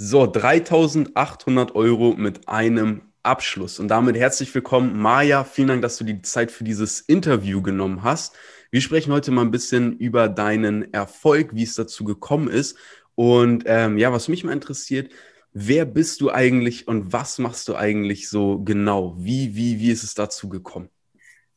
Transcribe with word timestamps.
So, 0.00 0.28
3800 0.28 1.74
Euro 1.74 2.14
mit 2.16 2.48
einem 2.48 3.02
Abschluss. 3.24 3.80
Und 3.80 3.88
damit 3.88 4.16
herzlich 4.16 4.54
willkommen, 4.54 4.96
Maja. 4.96 5.42
Vielen 5.42 5.66
Dank, 5.66 5.82
dass 5.82 5.98
du 5.98 6.04
die 6.04 6.22
Zeit 6.22 6.52
für 6.52 6.62
dieses 6.62 7.00
Interview 7.00 7.62
genommen 7.62 8.04
hast. 8.04 8.36
Wir 8.70 8.80
sprechen 8.80 9.12
heute 9.12 9.32
mal 9.32 9.40
ein 9.40 9.50
bisschen 9.50 9.98
über 9.98 10.28
deinen 10.28 10.94
Erfolg, 10.94 11.52
wie 11.52 11.64
es 11.64 11.74
dazu 11.74 12.04
gekommen 12.04 12.46
ist. 12.46 12.78
Und 13.16 13.64
ähm, 13.66 13.98
ja, 13.98 14.12
was 14.12 14.28
mich 14.28 14.44
mal 14.44 14.52
interessiert, 14.52 15.10
wer 15.52 15.84
bist 15.84 16.20
du 16.20 16.30
eigentlich 16.30 16.86
und 16.86 17.12
was 17.12 17.38
machst 17.38 17.66
du 17.66 17.74
eigentlich 17.74 18.30
so 18.30 18.60
genau? 18.60 19.16
Wie, 19.18 19.56
wie, 19.56 19.80
wie 19.80 19.90
ist 19.90 20.04
es 20.04 20.14
dazu 20.14 20.48
gekommen? 20.48 20.90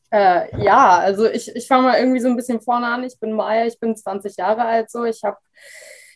Äh, 0.09 0.63
ja, 0.63 0.97
also 0.97 1.29
ich, 1.29 1.55
ich 1.55 1.67
fange 1.67 1.83
mal 1.83 1.99
irgendwie 1.99 2.21
so 2.21 2.27
ein 2.27 2.35
bisschen 2.35 2.59
vorne 2.59 2.87
an. 2.87 3.03
Ich 3.03 3.19
bin 3.19 3.33
Maya, 3.33 3.67
ich 3.67 3.79
bin 3.79 3.95
20 3.95 4.35
Jahre 4.37 4.65
alt 4.65 4.89
so. 4.89 5.05
Ich 5.05 5.23
habe 5.23 5.37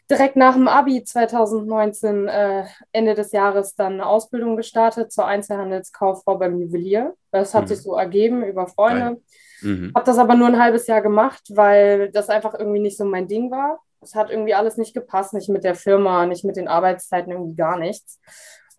direkt 0.09 0.35
nach 0.35 0.53
dem 0.53 0.67
Abi 0.67 1.03
2019, 1.03 2.27
äh, 2.27 2.65
Ende 2.91 3.15
des 3.15 3.31
Jahres, 3.31 3.75
dann 3.75 3.93
eine 3.93 4.05
Ausbildung 4.05 4.55
gestartet 4.55 5.11
zur 5.11 5.25
Einzelhandelskauffrau 5.25 6.37
beim 6.37 6.59
Juwelier. 6.59 7.15
Das 7.31 7.53
hat 7.53 7.63
mhm. 7.63 7.67
sich 7.67 7.81
so 7.81 7.95
ergeben 7.95 8.43
über 8.43 8.67
Freunde. 8.67 9.21
Mhm. 9.61 9.91
Habe 9.95 10.05
das 10.05 10.17
aber 10.17 10.35
nur 10.35 10.47
ein 10.47 10.61
halbes 10.61 10.87
Jahr 10.87 11.01
gemacht, 11.01 11.43
weil 11.49 12.11
das 12.11 12.29
einfach 12.29 12.53
irgendwie 12.53 12.79
nicht 12.79 12.97
so 12.97 13.05
mein 13.05 13.27
Ding 13.27 13.49
war. 13.49 13.79
Es 14.01 14.13
hat 14.13 14.29
irgendwie 14.29 14.53
alles 14.53 14.77
nicht 14.77 14.93
gepasst, 14.93 15.33
nicht 15.33 15.49
mit 15.49 15.63
der 15.63 15.75
Firma, 15.75 16.25
nicht 16.27 16.45
mit 16.45 16.57
den 16.57 16.67
Arbeitszeiten, 16.67 17.31
irgendwie 17.31 17.55
gar 17.55 17.79
nichts. 17.79 18.19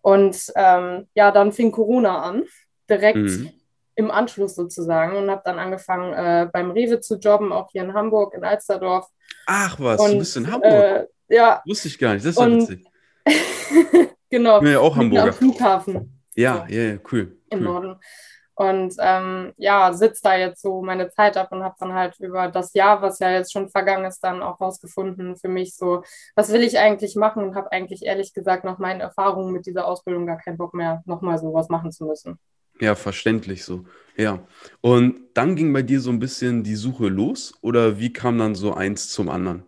Und 0.01 0.53
ähm, 0.55 1.07
ja, 1.15 1.31
dann 1.31 1.51
fing 1.51 1.71
Corona 1.73 2.21
an, 2.21 2.43
direkt 2.89 3.17
mhm. 3.17 3.51
im 3.95 4.09
Anschluss 4.09 4.55
sozusagen 4.55 5.17
und 5.17 5.29
habe 5.29 5.41
dann 5.43 5.59
angefangen 5.59 6.13
äh, 6.13 6.47
beim 6.49 6.71
Rewe 6.71 7.01
zu 7.01 7.17
jobben, 7.17 7.51
auch 7.51 7.69
hier 7.71 7.83
in 7.83 7.93
Hamburg, 7.93 8.33
in 8.33 8.45
Alsterdorf. 8.45 9.09
Ach 9.47 9.77
was, 9.79 9.99
und, 9.99 10.13
du 10.13 10.19
bist 10.19 10.37
in 10.37 10.49
Hamburg? 10.49 10.71
Äh, 10.71 11.07
ja. 11.29 11.61
Wusste 11.65 11.87
ich 11.87 11.97
gar 11.97 12.13
nicht, 12.13 12.25
das 12.25 12.35
ist 12.35 12.39
ja 12.39 12.49
witzig. 12.49 12.85
genau. 14.29 14.57
Ich 14.57 14.63
bin 14.63 14.71
ja 14.71 14.79
auch 14.79 14.95
Hamburger. 14.95 15.23
Am 15.27 15.33
Flughafen. 15.33 16.21
Ja, 16.35 16.65
ja, 16.69 16.81
ja, 16.83 16.97
cool. 17.11 17.37
Im 17.49 17.59
cool. 17.59 17.65
Norden. 17.65 17.95
Und 18.57 18.95
ähm, 18.99 19.53
ja, 19.57 19.93
sitze 19.93 20.21
da 20.23 20.35
jetzt 20.35 20.63
so 20.63 20.81
meine 20.81 21.11
Zeit 21.11 21.37
ab 21.37 21.51
und 21.51 21.61
habe 21.61 21.75
dann 21.79 21.93
halt 21.93 22.19
über 22.19 22.47
das 22.47 22.73
Jahr, 22.73 23.03
was 23.03 23.19
ja 23.19 23.29
jetzt 23.29 23.53
schon 23.53 23.69
vergangen 23.69 24.05
ist, 24.05 24.21
dann 24.21 24.41
auch 24.41 24.59
rausgefunden 24.59 25.35
für 25.35 25.47
mich 25.47 25.75
so, 25.75 26.03
was 26.35 26.51
will 26.51 26.63
ich 26.63 26.79
eigentlich 26.79 27.15
machen 27.15 27.43
und 27.43 27.53
habe 27.53 27.71
eigentlich 27.71 28.03
ehrlich 28.03 28.33
gesagt 28.33 28.63
nach 28.63 28.79
meinen 28.79 28.99
Erfahrungen 28.99 29.53
mit 29.53 29.67
dieser 29.67 29.85
Ausbildung 29.85 30.25
gar 30.25 30.37
keinen 30.37 30.57
Bock 30.57 30.73
mehr, 30.73 31.03
nochmal 31.05 31.37
sowas 31.37 31.69
machen 31.69 31.91
zu 31.91 32.05
müssen. 32.05 32.39
Ja, 32.79 32.95
verständlich 32.95 33.63
so. 33.63 33.85
Ja. 34.15 34.39
Und 34.81 35.19
dann 35.35 35.55
ging 35.55 35.71
bei 35.71 35.83
dir 35.83 35.99
so 35.99 36.09
ein 36.09 36.19
bisschen 36.19 36.63
die 36.63 36.75
Suche 36.75 37.09
los 37.09 37.53
oder 37.61 37.99
wie 37.99 38.11
kam 38.11 38.39
dann 38.39 38.55
so 38.55 38.73
eins 38.73 39.09
zum 39.09 39.29
anderen? 39.29 39.65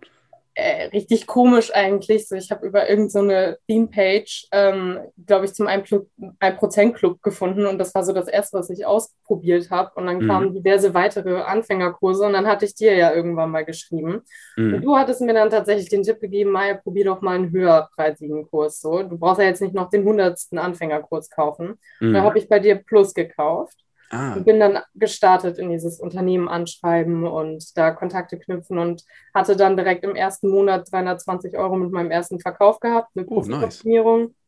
Richtig 0.93 1.27
komisch 1.27 1.73
eigentlich. 1.73 2.27
So, 2.27 2.35
ich 2.35 2.51
habe 2.51 2.65
über 2.67 2.89
irgendeine 2.89 3.51
so 3.51 3.57
Theme-Page, 3.67 4.47
ähm, 4.51 4.99
glaube 5.25 5.45
ich, 5.45 5.53
zum 5.53 5.67
1%-Club 5.67 7.21
gefunden 7.21 7.65
und 7.65 7.77
das 7.77 7.93
war 7.95 8.03
so 8.03 8.13
das 8.13 8.27
Erste, 8.27 8.57
was 8.57 8.69
ich 8.69 8.85
ausprobiert 8.85 9.69
habe. 9.69 9.91
Und 9.95 10.07
dann 10.07 10.19
mhm. 10.19 10.27
kamen 10.27 10.53
diverse 10.53 10.93
weitere 10.93 11.41
Anfängerkurse 11.41 12.25
und 12.25 12.33
dann 12.33 12.47
hatte 12.47 12.65
ich 12.65 12.75
dir 12.75 12.95
ja 12.95 13.13
irgendwann 13.13 13.51
mal 13.51 13.65
geschrieben. 13.65 14.21
Mhm. 14.57 14.75
Und 14.75 14.81
du 14.81 14.97
hattest 14.97 15.21
mir 15.21 15.33
dann 15.33 15.49
tatsächlich 15.49 15.89
den 15.89 16.03
Tipp 16.03 16.19
gegeben, 16.19 16.51
Maya, 16.51 16.75
probier 16.75 17.05
doch 17.05 17.21
mal 17.21 17.35
einen 17.35 17.51
höherpreisigen 17.51 18.47
Kurs. 18.49 18.81
So. 18.81 19.03
Du 19.03 19.17
brauchst 19.17 19.39
ja 19.39 19.47
jetzt 19.47 19.61
nicht 19.61 19.73
noch 19.73 19.89
den 19.89 20.03
hundertsten 20.03 20.57
Anfängerkurs 20.57 21.29
kaufen. 21.29 21.79
Mhm. 21.99 22.13
Da 22.13 22.21
habe 22.23 22.37
ich 22.37 22.49
bei 22.49 22.59
dir 22.59 22.75
Plus 22.75 23.13
gekauft. 23.13 23.77
Ah. 24.09 24.33
Und 24.33 24.45
bin 24.45 24.59
dann 24.59 24.79
gestartet 24.95 25.59
in 25.59 25.69
dieses 25.69 25.99
Unternehmen 25.99 26.47
anschreiben 26.47 27.27
und 27.27 27.77
da 27.77 27.91
Kontakte 27.91 28.39
knüpfen 28.39 28.79
und 28.79 29.03
hatte 29.33 29.55
dann 29.55 29.77
direkt 29.77 30.03
im 30.03 30.15
ersten 30.15 30.49
Monat 30.49 30.91
320 30.91 31.55
Euro 31.57 31.75
mit 31.77 31.91
meinem 31.91 32.09
ersten 32.09 32.39
Verkauf 32.39 32.79
gehabt, 32.79 33.15
mit 33.15 33.27
oh. 33.29 33.41
Nice. 33.41 33.83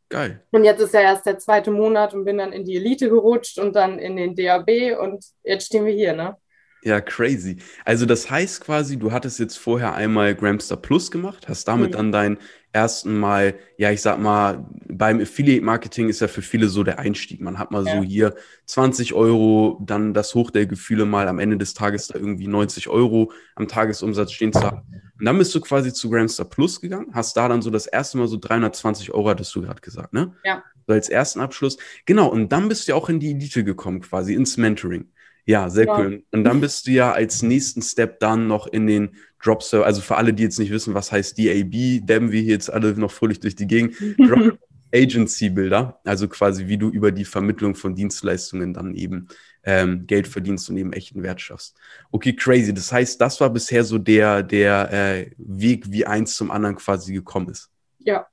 Geil. 0.10 0.44
Und 0.52 0.66
jetzt 0.66 0.82
ist 0.82 0.94
ja 0.94 1.02
erst 1.02 1.26
der 1.26 1.40
zweite 1.40 1.72
Monat 1.72 2.14
und 2.14 2.26
bin 2.26 2.38
dann 2.38 2.52
in 2.52 2.66
die 2.66 2.76
Elite 2.76 3.08
gerutscht 3.08 3.58
und 3.58 3.76
dann 3.76 3.98
in 3.98 4.18
den 4.18 4.36
DAB 4.36 5.00
und 5.00 5.24
jetzt 5.44 5.68
stehen 5.68 5.86
wir 5.86 5.94
hier, 5.94 6.14
ne? 6.14 6.36
Ja, 6.84 7.00
crazy. 7.00 7.58
Also 7.86 8.06
das 8.06 8.30
heißt 8.30 8.62
quasi, 8.62 8.98
du 8.98 9.12
hattest 9.12 9.40
jetzt 9.40 9.58
vorher 9.58 9.94
einmal 9.94 10.36
Gramster 10.36 10.76
Plus 10.76 11.12
gemacht, 11.12 11.48
hast 11.48 11.68
damit 11.68 11.92
mhm. 11.92 11.96
dann 11.96 12.12
dein 12.12 12.38
ersten 12.74 13.20
Mal, 13.20 13.56
ja, 13.78 13.92
ich 13.92 14.02
sag 14.02 14.20
mal, 14.20 14.66
beim 15.02 15.20
Affiliate 15.20 15.66
Marketing 15.66 16.10
ist 16.10 16.20
ja 16.20 16.28
für 16.28 16.44
viele 16.44 16.68
so 16.68 16.84
der 16.84 17.00
Einstieg. 17.00 17.42
Man 17.42 17.58
hat 17.58 17.72
mal 17.72 17.84
ja. 17.88 17.96
so 17.96 18.04
hier 18.04 18.36
20 18.68 19.16
Euro, 19.16 19.80
dann 19.84 20.14
das 20.14 20.36
Hoch 20.36 20.52
der 20.52 20.68
Gefühle 20.68 21.06
mal 21.06 21.28
am 21.28 21.40
Ende 21.40 21.58
des 21.58 21.74
Tages 21.74 22.06
da 22.06 22.20
irgendwie 22.20 22.46
90 22.46 22.88
Euro 22.88 23.32
am 23.56 23.68
Tagesumsatz 23.68 24.32
stehen 24.32 24.54
zu 24.54 24.62
haben. 24.62 24.84
Und 25.18 25.26
dann 25.26 25.40
bist 25.40 25.56
du 25.56 25.60
quasi 25.60 25.92
zu 25.92 26.12
Gramstar 26.12 26.48
Plus 26.48 26.80
gegangen, 26.80 27.08
hast 27.14 27.36
da 27.36 27.48
dann 27.48 27.64
so 27.64 27.72
das 27.72 27.88
erste 27.88 28.20
Mal 28.20 28.28
so 28.28 28.38
320 28.38 29.12
Euro, 29.12 29.28
hattest 29.30 29.56
du 29.56 29.64
gerade 29.64 29.82
gesagt, 29.82 30.14
ne? 30.14 30.36
Ja. 30.44 30.64
So 30.86 30.94
als 30.94 31.10
ersten 31.10 31.40
Abschluss. 31.40 31.80
Genau, 32.06 32.28
und 32.28 32.52
dann 32.52 32.70
bist 32.70 32.88
du 32.88 32.92
ja 32.92 32.96
auch 32.96 33.10
in 33.10 33.20
die 33.20 33.32
Elite 33.32 33.64
gekommen, 33.64 34.02
quasi 34.02 34.36
ins 34.36 34.58
Mentoring. 34.58 35.10
Ja, 35.46 35.72
sehr 35.72 35.88
ja. 35.88 35.98
cool. 35.98 36.24
Und 36.30 36.44
dann 36.44 36.62
bist 36.62 36.86
du 36.86 36.92
ja 36.92 37.12
als 37.12 37.42
nächsten 37.42 37.82
Step 37.82 38.20
dann 38.20 38.46
noch 38.46 38.68
in 38.68 38.86
den 38.86 39.16
Drop 39.44 39.64
Server, 39.64 39.88
also 39.88 40.00
für 40.00 40.18
alle, 40.18 40.32
die 40.32 40.44
jetzt 40.44 40.60
nicht 40.60 40.72
wissen, 40.72 40.94
was 40.94 41.12
heißt 41.12 41.40
DAB, 41.40 42.06
dabben 42.06 42.32
wir 42.32 42.42
hier 42.42 42.54
jetzt 42.54 42.72
alle 42.72 42.94
noch 42.94 43.12
fröhlich 43.12 43.40
durch 43.40 43.56
die 43.56 43.66
Gegend. 43.66 43.96
Drop 44.20 44.60
Agency 44.94 45.50
Builder, 45.50 46.00
also 46.04 46.28
quasi 46.28 46.68
wie 46.68 46.78
du 46.78 46.90
über 46.90 47.12
die 47.12 47.26
Vermittlung 47.26 47.76
von 47.76 47.96
Dienstleistungen 47.96 48.74
dann 48.74 48.96
eben 48.96 49.28
ähm, 49.64 50.06
Geld 50.08 50.28
verdienst 50.28 50.70
und 50.70 50.78
eben 50.78 50.94
echten 50.94 51.24
Wert 51.24 51.42
schaffst. 51.42 51.76
Okay, 52.12 52.36
crazy. 52.36 52.74
Das 52.74 52.92
heißt, 52.92 53.20
das 53.22 53.40
war 53.40 53.50
bisher 53.50 53.84
so 53.84 53.98
der, 53.98 54.44
der 54.44 54.92
äh, 54.92 55.32
Weg, 55.38 55.92
wie 55.92 56.06
eins 56.06 56.36
zum 56.36 56.52
anderen 56.52 56.76
quasi 56.76 57.14
gekommen 57.14 57.50
ist. 57.50 57.70
Ja, 58.00 58.28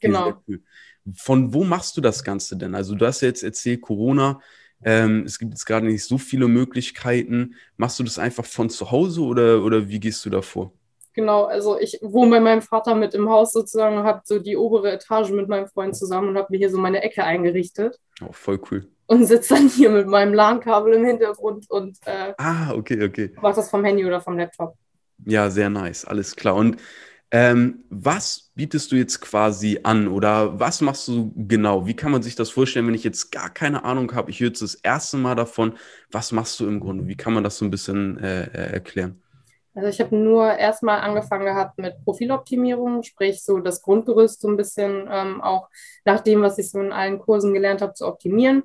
genau. 0.00 0.42
Cool. 0.46 0.62
Von 1.16 1.52
wo 1.52 1.64
machst 1.64 1.96
du 1.96 2.00
das 2.00 2.24
Ganze 2.24 2.56
denn? 2.56 2.74
Also 2.74 2.94
du 2.94 3.06
hast 3.06 3.20
ja 3.20 3.28
jetzt 3.28 3.42
erzählt, 3.42 3.82
Corona, 3.82 4.40
ähm, 4.82 5.24
es 5.24 5.38
gibt 5.38 5.52
jetzt 5.52 5.64
gerade 5.64 5.86
nicht 5.86 6.04
so 6.04 6.18
viele 6.18 6.48
Möglichkeiten. 6.48 7.54
Machst 7.76 7.98
du 7.98 8.04
das 8.04 8.18
einfach 8.18 8.44
von 8.44 8.70
zu 8.70 8.90
Hause 8.90 9.22
oder, 9.22 9.62
oder 9.62 9.88
wie 9.88 10.00
gehst 10.00 10.24
du 10.24 10.30
da 10.30 10.42
vor? 10.42 10.72
Genau, 11.14 11.44
also 11.44 11.78
ich 11.78 12.00
wohne 12.02 12.32
bei 12.32 12.40
meinem 12.40 12.60
Vater 12.60 12.96
mit 12.96 13.14
im 13.14 13.30
Haus 13.30 13.52
sozusagen 13.52 13.96
und 13.96 14.04
habe 14.04 14.22
so 14.24 14.40
die 14.40 14.56
obere 14.56 14.90
Etage 14.90 15.30
mit 15.30 15.48
meinem 15.48 15.68
Freund 15.68 15.96
zusammen 15.96 16.30
und 16.30 16.36
habe 16.36 16.48
mir 16.50 16.58
hier 16.58 16.70
so 16.70 16.78
meine 16.78 17.02
Ecke 17.02 17.22
eingerichtet. 17.22 18.00
Oh, 18.20 18.32
voll 18.32 18.60
cool. 18.70 18.88
Und 19.06 19.24
sitze 19.26 19.54
dann 19.54 19.68
hier 19.68 19.90
mit 19.90 20.08
meinem 20.08 20.34
LAN-Kabel 20.34 20.94
im 20.94 21.04
Hintergrund 21.04 21.70
und 21.70 21.98
äh, 22.06 22.34
ah, 22.36 22.72
okay, 22.72 23.04
okay. 23.04 23.30
mach 23.40 23.54
das 23.54 23.70
vom 23.70 23.84
Handy 23.84 24.04
oder 24.04 24.20
vom 24.20 24.36
Laptop. 24.36 24.74
Ja, 25.24 25.50
sehr 25.50 25.70
nice, 25.70 26.04
alles 26.04 26.34
klar. 26.34 26.56
Und 26.56 26.78
ähm, 27.30 27.84
was 27.90 28.50
bietest 28.56 28.90
du 28.90 28.96
jetzt 28.96 29.20
quasi 29.20 29.80
an 29.84 30.08
oder 30.08 30.58
was 30.58 30.80
machst 30.80 31.06
du 31.06 31.32
genau? 31.36 31.86
Wie 31.86 31.94
kann 31.94 32.12
man 32.12 32.22
sich 32.22 32.34
das 32.34 32.50
vorstellen, 32.50 32.88
wenn 32.88 32.94
ich 32.94 33.04
jetzt 33.04 33.30
gar 33.30 33.50
keine 33.50 33.84
Ahnung 33.84 34.12
habe? 34.14 34.30
Ich 34.30 34.40
höre 34.40 34.48
jetzt 34.48 34.62
das 34.62 34.74
erste 34.74 35.16
Mal 35.16 35.36
davon. 35.36 35.74
Was 36.10 36.32
machst 36.32 36.58
du 36.58 36.66
im 36.66 36.80
Grunde? 36.80 37.06
Wie 37.06 37.16
kann 37.16 37.34
man 37.34 37.44
das 37.44 37.58
so 37.58 37.64
ein 37.64 37.70
bisschen 37.70 38.18
äh, 38.18 38.44
äh 38.44 38.72
erklären? 38.72 39.23
Also 39.74 39.88
ich 39.88 40.00
habe 40.00 40.14
nur 40.16 40.52
erstmal 40.56 41.00
angefangen 41.00 41.44
gehabt 41.44 41.78
mit 41.78 41.96
Profiloptimierung, 42.04 43.02
sprich 43.02 43.42
so 43.42 43.58
das 43.58 43.82
Grundgerüst 43.82 44.40
so 44.40 44.48
ein 44.48 44.56
bisschen 44.56 45.08
ähm, 45.10 45.40
auch 45.40 45.68
nach 46.04 46.20
dem, 46.20 46.42
was 46.42 46.58
ich 46.58 46.70
so 46.70 46.80
in 46.80 46.92
allen 46.92 47.18
Kursen 47.18 47.52
gelernt 47.52 47.82
habe, 47.82 47.92
zu 47.94 48.06
optimieren, 48.06 48.62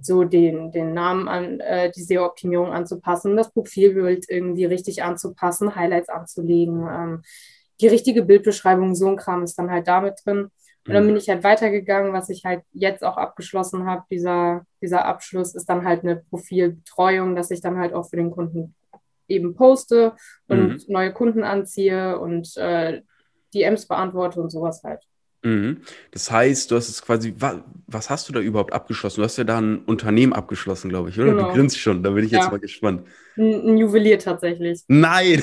so 0.00 0.24
den, 0.24 0.72
den 0.72 0.94
Namen 0.94 1.28
an 1.28 1.60
äh, 1.60 1.92
die 1.92 2.02
SEO-Optimierung 2.02 2.72
anzupassen, 2.72 3.36
das 3.36 3.52
Profilbild 3.52 4.26
irgendwie 4.28 4.64
richtig 4.64 5.04
anzupassen, 5.04 5.76
Highlights 5.76 6.08
anzulegen, 6.08 6.88
ähm, 6.90 7.22
die 7.80 7.88
richtige 7.88 8.24
Bildbeschreibung, 8.24 8.96
so 8.96 9.06
ein 9.08 9.16
Kram 9.16 9.44
ist 9.44 9.56
dann 9.58 9.70
halt 9.70 9.86
damit 9.86 10.20
drin. 10.24 10.50
Und 10.88 10.94
dann 10.94 11.04
mhm. 11.04 11.08
bin 11.08 11.16
ich 11.18 11.28
halt 11.28 11.44
weitergegangen, 11.44 12.12
was 12.12 12.30
ich 12.30 12.44
halt 12.44 12.62
jetzt 12.72 13.04
auch 13.04 13.18
abgeschlossen 13.18 13.84
habe. 13.84 14.04
Dieser, 14.10 14.64
dieser 14.80 15.04
Abschluss 15.04 15.54
ist 15.54 15.68
dann 15.68 15.84
halt 15.84 16.02
eine 16.02 16.16
Profilbetreuung, 16.16 17.36
dass 17.36 17.50
ich 17.50 17.60
dann 17.60 17.78
halt 17.78 17.92
auch 17.92 18.08
für 18.08 18.16
den 18.16 18.30
Kunden 18.30 18.74
eben 19.28 19.54
poste 19.54 20.14
und 20.48 20.68
mhm. 20.68 20.82
neue 20.88 21.12
Kunden 21.12 21.44
anziehe 21.44 22.18
und 22.18 22.56
äh, 22.56 23.02
DMs 23.54 23.86
beantworte 23.86 24.40
und 24.40 24.50
sowas 24.50 24.82
halt. 24.82 25.04
Mhm. 25.42 25.82
Das 26.10 26.30
heißt, 26.30 26.70
du 26.70 26.76
hast 26.76 26.88
es 26.88 27.00
quasi, 27.00 27.34
was, 27.38 27.56
was, 27.86 28.10
hast 28.10 28.28
du 28.28 28.32
da 28.32 28.40
überhaupt 28.40 28.72
abgeschlossen? 28.72 29.20
Du 29.20 29.24
hast 29.24 29.36
ja 29.36 29.44
da 29.44 29.60
ein 29.60 29.78
Unternehmen 29.78 30.32
abgeschlossen, 30.32 30.88
glaube 30.88 31.10
ich, 31.10 31.18
oder? 31.18 31.32
Genau. 31.32 31.48
Du 31.48 31.54
grinst 31.54 31.78
schon, 31.78 32.02
da 32.02 32.10
bin 32.10 32.24
ich 32.24 32.32
ja. 32.32 32.40
jetzt 32.40 32.50
mal 32.50 32.58
gespannt. 32.58 33.06
Ein, 33.36 33.68
ein 33.68 33.78
Juwelier 33.78 34.18
tatsächlich. 34.18 34.82
Nein! 34.88 35.42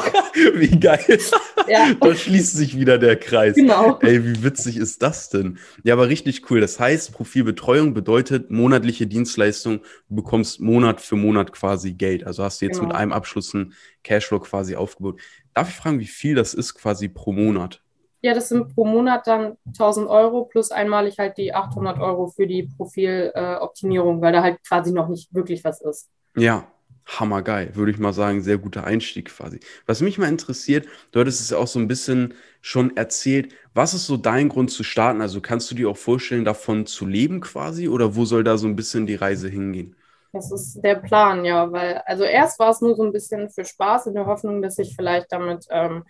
wie 0.54 0.78
geil. 0.78 1.18
Ja. 1.68 1.92
da 2.00 2.14
schließt 2.14 2.56
sich 2.56 2.78
wieder 2.78 2.96
der 2.96 3.16
Kreis. 3.16 3.56
Genau. 3.56 3.98
Ey, 4.00 4.24
wie 4.24 4.44
witzig 4.44 4.76
ist 4.76 5.02
das 5.02 5.30
denn? 5.30 5.58
Ja, 5.82 5.94
aber 5.94 6.08
richtig 6.08 6.48
cool. 6.48 6.60
Das 6.60 6.78
heißt, 6.78 7.12
Profilbetreuung 7.12 7.92
bedeutet 7.92 8.52
monatliche 8.52 9.08
Dienstleistung. 9.08 9.80
Du 10.08 10.14
bekommst 10.14 10.60
Monat 10.60 11.00
für 11.00 11.16
Monat 11.16 11.50
quasi 11.50 11.92
Geld. 11.92 12.24
Also 12.24 12.44
hast 12.44 12.60
du 12.60 12.66
jetzt 12.66 12.76
genau. 12.76 12.90
mit 12.90 12.96
einem 12.96 13.12
Abschluss 13.12 13.52
ein 13.52 13.72
Cashflow 14.04 14.38
quasi 14.38 14.76
aufgebaut. 14.76 15.20
Darf 15.54 15.68
ich 15.68 15.74
fragen, 15.74 15.98
wie 15.98 16.06
viel 16.06 16.36
das 16.36 16.54
ist 16.54 16.74
quasi 16.74 17.08
pro 17.08 17.32
Monat? 17.32 17.82
Ja, 18.22 18.34
das 18.34 18.48
sind 18.48 18.74
pro 18.74 18.84
Monat 18.84 19.26
dann 19.26 19.56
1000 19.72 20.08
Euro 20.08 20.44
plus 20.44 20.70
einmalig 20.70 21.18
halt 21.18 21.36
die 21.38 21.54
800 21.54 21.98
Euro 22.00 22.28
für 22.28 22.46
die 22.46 22.64
Profiloptimierung, 22.76 24.18
äh, 24.18 24.22
weil 24.22 24.32
da 24.32 24.42
halt 24.42 24.58
quasi 24.66 24.92
noch 24.92 25.08
nicht 25.08 25.32
wirklich 25.34 25.62
was 25.64 25.80
ist. 25.80 26.08
Ja, 26.36 26.66
hammergeil, 27.06 27.74
würde 27.76 27.92
ich 27.92 27.98
mal 27.98 28.12
sagen, 28.12 28.42
sehr 28.42 28.58
guter 28.58 28.84
Einstieg 28.84 29.26
quasi. 29.26 29.60
Was 29.86 30.00
mich 30.00 30.18
mal 30.18 30.28
interessiert, 30.28 30.86
du 31.12 31.20
hattest 31.20 31.40
es 31.40 31.50
ja 31.50 31.58
auch 31.58 31.68
so 31.68 31.78
ein 31.78 31.88
bisschen 31.88 32.34
schon 32.60 32.96
erzählt, 32.96 33.54
was 33.74 33.94
ist 33.94 34.06
so 34.06 34.16
dein 34.16 34.48
Grund 34.48 34.70
zu 34.70 34.82
starten? 34.82 35.20
Also 35.20 35.40
kannst 35.40 35.70
du 35.70 35.74
dir 35.74 35.88
auch 35.88 35.96
vorstellen, 35.96 36.44
davon 36.44 36.86
zu 36.86 37.06
leben 37.06 37.40
quasi 37.40 37.88
oder 37.88 38.16
wo 38.16 38.24
soll 38.24 38.42
da 38.44 38.58
so 38.58 38.66
ein 38.66 38.76
bisschen 38.76 39.06
die 39.06 39.14
Reise 39.14 39.48
hingehen? 39.48 39.94
Das 40.32 40.52
ist 40.52 40.82
der 40.82 40.96
Plan, 40.96 41.44
ja, 41.44 41.70
weil 41.72 42.02
also 42.04 42.24
erst 42.24 42.58
war 42.58 42.70
es 42.70 42.80
nur 42.82 42.94
so 42.94 43.04
ein 43.04 43.12
bisschen 43.12 43.48
für 43.48 43.64
Spaß 43.64 44.08
in 44.08 44.14
der 44.14 44.26
Hoffnung, 44.26 44.60
dass 44.60 44.78
ich 44.78 44.94
vielleicht 44.94 45.32
damit 45.32 45.64
ähm, 45.70 46.04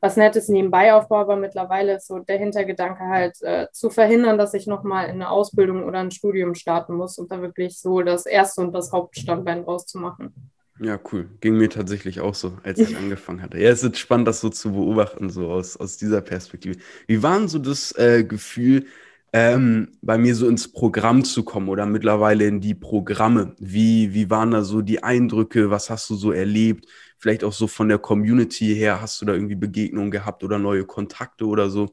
was 0.00 0.16
Nettes 0.16 0.48
nebenbei 0.48 0.94
aufbaue, 0.94 1.20
aber 1.20 1.36
mittlerweile 1.36 1.96
ist 1.96 2.06
so 2.06 2.18
der 2.18 2.38
Hintergedanke 2.38 3.04
halt 3.04 3.40
äh, 3.42 3.66
zu 3.72 3.90
verhindern, 3.90 4.38
dass 4.38 4.54
ich 4.54 4.66
nochmal 4.66 5.06
in 5.06 5.16
eine 5.16 5.30
Ausbildung 5.30 5.84
oder 5.84 5.98
ein 5.98 6.10
Studium 6.10 6.54
starten 6.54 6.94
muss 6.94 7.18
und 7.18 7.32
da 7.32 7.40
wirklich 7.42 7.80
so 7.80 8.02
das 8.02 8.26
erste 8.26 8.60
und 8.60 8.72
das 8.72 8.92
Hauptstandbein 8.92 9.62
rauszumachen. 9.62 10.32
Ja, 10.80 10.98
cool. 11.12 11.28
Ging 11.40 11.56
mir 11.56 11.68
tatsächlich 11.68 12.20
auch 12.20 12.34
so, 12.34 12.56
als 12.62 12.78
ich 12.78 12.96
angefangen 12.96 13.42
hatte. 13.42 13.58
Ja, 13.58 13.70
es 13.70 13.82
ist 13.82 13.98
spannend, 13.98 14.28
das 14.28 14.40
so 14.40 14.48
zu 14.48 14.72
beobachten, 14.72 15.30
so 15.30 15.50
aus, 15.50 15.76
aus 15.76 15.96
dieser 15.96 16.20
Perspektive. 16.20 16.76
Wie 17.06 17.22
war 17.22 17.38
denn 17.38 17.48
so 17.48 17.58
das 17.58 17.92
äh, 17.98 18.24
Gefühl, 18.24 18.86
ähm, 19.32 19.88
bei 20.00 20.16
mir 20.16 20.34
so 20.34 20.48
ins 20.48 20.72
Programm 20.72 21.24
zu 21.24 21.42
kommen 21.44 21.68
oder 21.68 21.84
mittlerweile 21.84 22.46
in 22.46 22.60
die 22.60 22.74
Programme? 22.74 23.54
Wie, 23.58 24.14
wie 24.14 24.30
waren 24.30 24.52
da 24.52 24.62
so 24.62 24.80
die 24.80 25.02
Eindrücke? 25.02 25.70
Was 25.70 25.90
hast 25.90 26.08
du 26.10 26.14
so 26.14 26.32
erlebt? 26.32 26.86
Vielleicht 27.18 27.44
auch 27.44 27.52
so 27.52 27.66
von 27.66 27.88
der 27.88 27.98
Community 27.98 28.74
her, 28.74 29.00
hast 29.00 29.20
du 29.20 29.26
da 29.26 29.32
irgendwie 29.32 29.56
Begegnungen 29.56 30.10
gehabt 30.10 30.44
oder 30.44 30.58
neue 30.58 30.84
Kontakte 30.84 31.46
oder 31.46 31.68
so? 31.68 31.90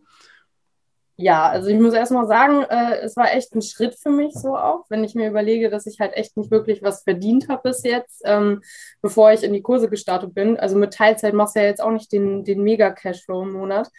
Ja, 1.18 1.48
also 1.48 1.69
ich 1.69 1.80
muss 1.80 1.94
erstmal 1.94 2.27
sagen, 2.27 2.63
äh, 2.63 2.98
es 2.98 3.16
war 3.16 3.33
echt 3.33 3.56
ein 3.56 3.62
Schritt 3.62 3.95
für 3.95 4.10
mich 4.10 4.33
so 4.33 4.57
auch, 4.57 4.83
wenn 4.89 5.04
ich 5.06 5.16
mir 5.16 5.30
überlege, 5.30 5.69
dass 5.69 5.88
ich 5.88 6.01
halt 6.01 6.13
echt 6.13 6.36
nicht 6.36 6.51
wirklich 6.51 6.83
was 6.83 7.04
verdient 7.04 7.48
habe 7.48 7.69
bis 7.69 7.83
jetzt, 7.83 8.22
ähm, 8.25 8.62
bevor 9.01 9.31
ich 9.31 9.44
in 9.44 9.54
die 9.54 9.62
Kurse 9.62 9.89
gestartet 9.89 10.33
bin. 10.33 10.57
Also 10.57 10.75
mit 10.75 10.94
Teilzeit 10.94 11.33
machst 11.33 11.56
du 11.56 11.62
ja 11.62 11.68
jetzt 11.68 11.81
auch 11.81 11.92
nicht 11.92 12.12
den, 12.12 12.44
den 12.44 12.62
Mega-Cashflow 12.63 13.44
im 13.44 13.54
Monat. 13.54 13.89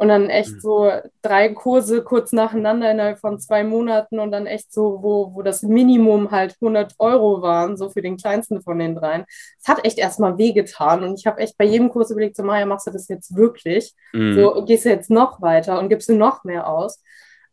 Und 0.00 0.08
dann 0.08 0.30
echt 0.30 0.54
mhm. 0.54 0.60
so 0.60 0.90
drei 1.20 1.50
Kurse 1.50 2.02
kurz 2.02 2.32
nacheinander 2.32 2.90
innerhalb 2.90 3.18
von 3.18 3.38
zwei 3.38 3.64
Monaten 3.64 4.18
und 4.18 4.30
dann 4.32 4.46
echt 4.46 4.72
so, 4.72 5.02
wo, 5.02 5.34
wo 5.34 5.42
das 5.42 5.62
Minimum 5.62 6.30
halt 6.30 6.56
100 6.58 6.94
Euro 6.98 7.42
waren, 7.42 7.76
so 7.76 7.90
für 7.90 8.00
den 8.00 8.16
kleinsten 8.16 8.62
von 8.62 8.78
den 8.78 8.94
dreien. 8.94 9.26
Es 9.60 9.68
hat 9.68 9.84
echt 9.84 9.98
erstmal 9.98 10.38
wehgetan 10.38 11.04
und 11.04 11.18
ich 11.18 11.26
habe 11.26 11.42
echt 11.42 11.58
bei 11.58 11.66
jedem 11.66 11.90
Kurs 11.90 12.10
überlegt, 12.10 12.34
so 12.34 12.42
Maja, 12.42 12.64
machst 12.64 12.86
du 12.86 12.92
das 12.92 13.08
jetzt 13.08 13.36
wirklich? 13.36 13.92
Mhm. 14.14 14.36
So 14.36 14.64
gehst 14.64 14.86
du 14.86 14.88
jetzt 14.88 15.10
noch 15.10 15.42
weiter 15.42 15.78
und 15.78 15.90
gibst 15.90 16.08
du 16.08 16.14
noch 16.14 16.44
mehr 16.44 16.66
aus? 16.66 17.02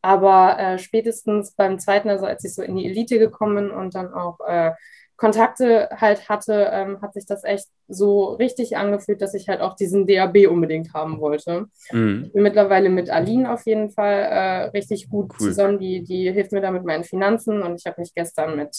Aber 0.02 0.58
äh, 0.58 0.80
spätestens 0.80 1.52
beim 1.52 1.80
zweiten, 1.80 2.08
also 2.08 2.26
als 2.26 2.46
ich 2.46 2.56
so 2.56 2.62
in 2.62 2.78
die 2.78 2.86
Elite 2.86 3.20
gekommen 3.20 3.56
bin 3.58 3.72
und 3.72 3.94
dann 3.94 4.14
auch 4.14 4.40
äh, 4.48 4.72
Kontakte 5.18 5.90
halt 5.98 6.30
hatte, 6.30 6.70
ähm, 6.72 7.02
hat 7.02 7.14
sich 7.16 7.26
das 7.26 7.44
echt 7.44 7.66
so 7.88 8.36
richtig 8.36 8.78
angefühlt, 8.78 9.20
dass 9.20 9.34
ich 9.34 9.50
halt 9.50 9.62
auch 9.62 9.76
diesen 9.76 10.06
DAB 10.06 10.48
unbedingt 10.48 10.94
haben 10.94 11.20
wollte. 11.20 11.68
Mhm. 11.92 12.26
Ich 12.28 12.34
bin 12.34 12.44
mittlerweile 12.44 12.90
mit 12.90 13.10
Aline 13.10 13.52
auf 13.52 13.66
jeden 13.66 13.90
Fall 13.90 14.14
äh, 14.14 14.64
richtig 14.70 15.10
gut 15.10 15.32
cool. 15.32 15.48
zusammen. 15.48 15.80
Die, 15.80 16.04
die 16.04 16.32
hilft 16.32 16.52
mir 16.52 16.62
da 16.62 16.70
mit 16.70 16.86
meinen 16.86 17.04
Finanzen 17.04 17.64
und 17.64 17.80
ich 17.80 17.88
habe 17.88 18.00
mich 18.00 18.14
gestern 18.14 18.56
mit 18.56 18.78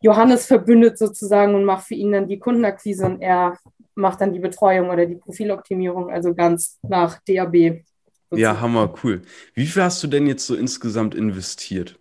Johannes 0.00 0.46
verbündet 0.46 0.98
sozusagen 0.98 1.54
und 1.54 1.64
mache 1.64 1.86
für 1.86 1.94
ihn 1.94 2.12
dann 2.12 2.28
die 2.28 2.38
Kundenakquise 2.38 3.06
und 3.06 3.22
er 3.22 3.56
macht 3.94 4.20
dann 4.20 4.34
die 4.34 4.40
Betreuung 4.40 4.90
oder 4.90 5.06
die 5.06 5.16
Profiloptimierung, 5.16 6.10
also 6.10 6.34
ganz 6.34 6.78
nach 6.82 7.18
DAB. 7.26 7.82
Sozusagen. 8.28 8.42
Ja, 8.42 8.60
hammer, 8.60 8.92
cool. 9.02 9.22
Wie 9.54 9.66
viel 9.66 9.82
hast 9.82 10.02
du 10.02 10.06
denn 10.06 10.26
jetzt 10.26 10.46
so 10.46 10.54
insgesamt 10.54 11.14
investiert? 11.14 11.98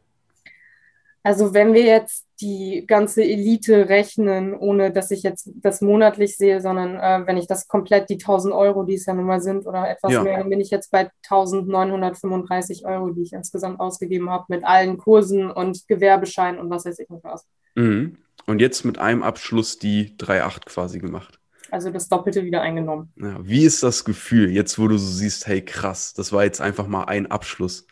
Also 1.25 1.55
wenn 1.55 1.73
wir 1.73 1.81
jetzt 1.81 2.27
die 2.39 2.85
ganze 2.85 3.23
Elite 3.23 3.89
rechnen, 3.89 4.53
ohne 4.53 4.91
dass 4.91 5.09
ich 5.09 5.23
jetzt 5.23 5.49
das 5.55 5.81
monatlich 5.81 6.37
sehe, 6.37 6.61
sondern 6.61 6.97
äh, 6.97 7.25
wenn 7.25 7.37
ich 7.37 7.47
das 7.47 7.67
komplett 7.67 8.11
die 8.11 8.19
1000 8.19 8.53
Euro, 8.53 8.83
die 8.83 8.93
es 8.93 9.07
ja 9.07 9.15
nun 9.15 9.25
mal 9.25 9.41
sind, 9.41 9.65
oder 9.65 9.89
etwas 9.89 10.13
ja. 10.13 10.21
mehr, 10.21 10.37
dann 10.37 10.49
bin 10.49 10.61
ich 10.61 10.69
jetzt 10.69 10.91
bei 10.91 11.09
1935 11.27 12.85
Euro, 12.85 13.09
die 13.09 13.23
ich 13.23 13.33
insgesamt 13.33 13.79
ausgegeben 13.79 14.29
habe, 14.29 14.45
mit 14.49 14.63
allen 14.65 14.97
Kursen 14.97 15.49
und 15.49 15.87
Gewerbeschein 15.87 16.59
und 16.59 16.69
was 16.69 16.85
weiß 16.85 16.99
ich 16.99 17.09
nicht 17.09 17.23
was. 17.23 17.47
Mhm. 17.73 18.17
Und 18.45 18.61
jetzt 18.61 18.85
mit 18.85 18.99
einem 18.99 19.23
Abschluss 19.23 19.79
die 19.79 20.15
3,8 20.19 20.65
quasi 20.65 20.99
gemacht. 20.99 21.39
Also 21.71 21.89
das 21.89 22.07
Doppelte 22.07 22.43
wieder 22.43 22.61
eingenommen. 22.61 23.11
Ja, 23.15 23.39
wie 23.41 23.65
ist 23.65 23.81
das 23.81 24.05
Gefühl, 24.05 24.51
jetzt 24.51 24.77
wo 24.77 24.87
du 24.87 24.99
so 24.99 25.11
siehst, 25.11 25.47
hey 25.47 25.65
krass, 25.65 26.13
das 26.13 26.31
war 26.31 26.43
jetzt 26.43 26.61
einfach 26.61 26.85
mal 26.85 27.05
ein 27.05 27.31
Abschluss? 27.31 27.87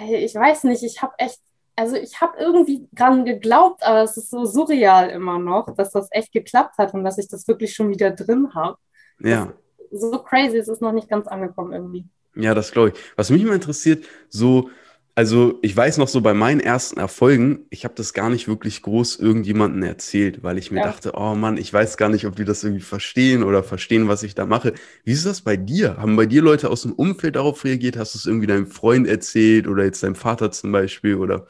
Ich 0.00 0.34
weiß 0.34 0.64
nicht, 0.64 0.82
ich 0.82 1.02
habe 1.02 1.12
echt 1.18 1.38
also 1.78 1.94
ich 1.94 2.20
habe 2.20 2.36
irgendwie 2.40 2.88
dran 2.92 3.24
geglaubt, 3.24 3.84
aber 3.84 4.02
es 4.02 4.16
ist 4.16 4.30
so 4.30 4.44
surreal 4.44 5.10
immer 5.10 5.38
noch, 5.38 5.72
dass 5.76 5.92
das 5.92 6.08
echt 6.10 6.32
geklappt 6.32 6.76
hat 6.76 6.92
und 6.92 7.04
dass 7.04 7.18
ich 7.18 7.28
das 7.28 7.46
wirklich 7.46 7.72
schon 7.72 7.88
wieder 7.88 8.10
drin 8.10 8.52
habe. 8.52 8.76
Ja. 9.20 9.52
So 9.92 10.18
crazy, 10.18 10.56
es 10.56 10.66
ist 10.66 10.82
noch 10.82 10.90
nicht 10.90 11.08
ganz 11.08 11.28
angekommen 11.28 11.72
irgendwie. 11.72 12.04
Ja, 12.34 12.54
das 12.54 12.72
glaube 12.72 12.88
ich. 12.90 12.94
Was 13.14 13.30
mich 13.30 13.42
immer 13.42 13.54
interessiert, 13.54 14.04
so, 14.28 14.70
also 15.14 15.60
ich 15.62 15.76
weiß 15.76 15.98
noch 15.98 16.08
so 16.08 16.20
bei 16.20 16.34
meinen 16.34 16.58
ersten 16.58 16.98
Erfolgen, 16.98 17.66
ich 17.70 17.84
habe 17.84 17.94
das 17.94 18.12
gar 18.12 18.28
nicht 18.28 18.48
wirklich 18.48 18.82
groß 18.82 19.14
irgendjemandem 19.20 19.84
erzählt, 19.84 20.42
weil 20.42 20.58
ich 20.58 20.72
mir 20.72 20.80
ja. 20.80 20.86
dachte, 20.86 21.12
oh 21.14 21.36
Mann, 21.36 21.58
ich 21.58 21.72
weiß 21.72 21.96
gar 21.96 22.08
nicht, 22.08 22.26
ob 22.26 22.34
die 22.34 22.44
das 22.44 22.64
irgendwie 22.64 22.82
verstehen 22.82 23.44
oder 23.44 23.62
verstehen, 23.62 24.08
was 24.08 24.24
ich 24.24 24.34
da 24.34 24.46
mache. 24.46 24.74
Wie 25.04 25.12
ist 25.12 25.26
das 25.26 25.42
bei 25.42 25.56
dir? 25.56 25.96
Haben 25.98 26.16
bei 26.16 26.26
dir 26.26 26.42
Leute 26.42 26.70
aus 26.70 26.82
dem 26.82 26.92
Umfeld 26.92 27.36
darauf 27.36 27.64
reagiert? 27.64 27.96
Hast 27.96 28.14
du 28.14 28.18
es 28.18 28.26
irgendwie 28.26 28.48
deinem 28.48 28.66
Freund 28.66 29.06
erzählt 29.06 29.68
oder 29.68 29.84
jetzt 29.84 30.02
deinem 30.02 30.16
Vater 30.16 30.50
zum 30.50 30.72
Beispiel 30.72 31.14
oder? 31.14 31.46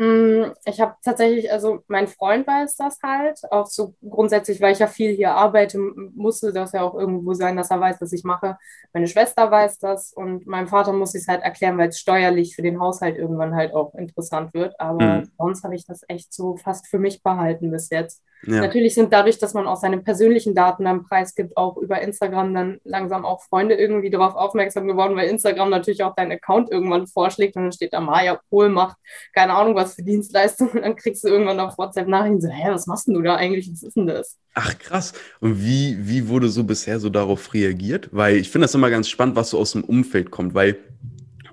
Mm, 0.00 0.52
ich 0.64 0.80
habe 0.80 0.94
tatsächlich, 1.02 1.50
also 1.50 1.82
mein 1.88 2.06
Freund 2.06 2.46
weiß 2.46 2.76
das 2.76 3.00
halt, 3.02 3.40
auch 3.50 3.66
so 3.66 3.96
grundsätzlich, 4.08 4.60
weil 4.60 4.72
ich 4.72 4.78
ja 4.78 4.86
viel 4.86 5.10
hier 5.10 5.32
arbeite, 5.32 5.76
musste 5.78 6.52
das 6.52 6.70
ja 6.70 6.82
auch 6.82 6.94
irgendwo 6.94 7.34
sein, 7.34 7.56
dass 7.56 7.72
er 7.72 7.80
weiß, 7.80 8.00
was 8.00 8.12
ich 8.12 8.22
mache. 8.22 8.56
Meine 8.92 9.08
Schwester 9.08 9.50
weiß 9.50 9.80
das 9.80 10.12
und 10.12 10.46
meinem 10.46 10.68
Vater 10.68 10.92
muss 10.92 11.16
ich 11.16 11.22
es 11.22 11.28
halt 11.28 11.42
erklären, 11.42 11.78
weil 11.78 11.88
es 11.88 11.98
steuerlich 11.98 12.54
für 12.54 12.62
den 12.62 12.78
Haushalt 12.78 13.18
irgendwann 13.18 13.56
halt 13.56 13.74
auch 13.74 13.92
interessant 13.96 14.54
wird. 14.54 14.78
Aber 14.78 15.22
mhm. 15.22 15.30
sonst 15.36 15.64
habe 15.64 15.74
ich 15.74 15.84
das 15.84 16.02
echt 16.06 16.32
so 16.32 16.56
fast 16.56 16.86
für 16.86 17.00
mich 17.00 17.24
behalten 17.24 17.72
bis 17.72 17.90
jetzt. 17.90 18.22
Ja. 18.46 18.60
Natürlich 18.60 18.94
sind 18.94 19.12
dadurch, 19.12 19.38
dass 19.38 19.54
man 19.54 19.66
auch 19.66 19.76
seine 19.76 19.98
persönlichen 19.98 20.54
Daten 20.54 20.84
dann 20.84 21.04
preisgibt, 21.04 21.56
auch 21.56 21.76
über 21.76 22.00
Instagram 22.00 22.54
dann 22.54 22.80
langsam 22.84 23.24
auch 23.24 23.42
Freunde 23.42 23.74
irgendwie 23.74 24.10
darauf 24.10 24.34
aufmerksam 24.34 24.86
geworden, 24.86 25.16
weil 25.16 25.28
Instagram 25.28 25.70
natürlich 25.70 26.02
auch 26.04 26.14
deinen 26.14 26.32
Account 26.32 26.70
irgendwann 26.70 27.06
vorschlägt 27.06 27.56
und 27.56 27.62
dann 27.62 27.72
steht 27.72 27.92
da 27.92 28.00
Maya 28.00 28.40
Pohl 28.50 28.68
macht 28.68 28.96
keine 29.34 29.54
Ahnung 29.54 29.74
was 29.74 29.94
für 29.94 30.02
Dienstleistungen 30.02 30.72
und 30.72 30.82
dann 30.82 30.96
kriegst 30.96 31.24
du 31.24 31.28
irgendwann 31.28 31.60
auf 31.60 31.78
WhatsApp 31.78 32.08
Nachrichten 32.08 32.40
so, 32.40 32.48
hä, 32.48 32.68
was 32.70 32.86
machst 32.86 33.08
du 33.08 33.22
da 33.22 33.36
eigentlich? 33.36 33.70
Was 33.72 33.82
ist 33.82 33.96
denn 33.96 34.06
das? 34.06 34.36
Ach 34.54 34.78
krass. 34.78 35.12
Und 35.40 35.62
wie, 35.62 35.96
wie 36.00 36.28
wurde 36.28 36.48
so 36.48 36.64
bisher 36.64 36.98
so 36.98 37.10
darauf 37.10 37.54
reagiert? 37.54 38.08
Weil 38.12 38.36
ich 38.36 38.50
finde 38.50 38.64
das 38.64 38.74
immer 38.74 38.90
ganz 38.90 39.08
spannend, 39.08 39.36
was 39.36 39.50
so 39.50 39.58
aus 39.58 39.72
dem 39.72 39.84
Umfeld 39.84 40.30
kommt, 40.30 40.54
weil 40.54 40.78